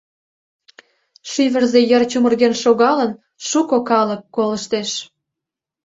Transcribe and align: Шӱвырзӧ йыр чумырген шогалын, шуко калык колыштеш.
Шӱвырзӧ 1.31 1.79
йыр 1.89 2.03
чумырген 2.11 2.53
шогалын, 2.63 3.11
шуко 3.47 3.77
калык 3.89 4.21
колыштеш. 4.35 4.89